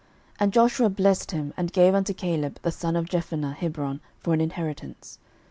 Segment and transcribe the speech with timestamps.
[0.31, 4.33] 06:014:013 And Joshua blessed him, and gave unto Caleb the son of Jephunneh Hebron for
[4.33, 5.19] an inheritance.